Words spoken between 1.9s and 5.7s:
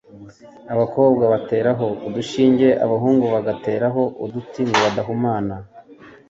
inshinge, abahungu bagateraho uduti, ngo badahumana